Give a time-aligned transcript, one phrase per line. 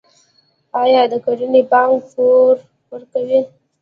[0.81, 2.53] آیا د کرنې بانک پور
[2.91, 3.39] ورکوي؟